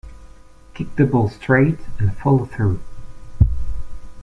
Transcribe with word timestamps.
Kick 0.73 0.95
the 0.95 1.05
ball 1.05 1.29
straight 1.29 1.77
and 1.99 2.17
follow 2.17 2.45
through. 2.45 2.79